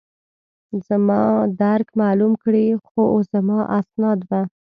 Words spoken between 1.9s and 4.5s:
معلوم کړي، خو زما اسناد به.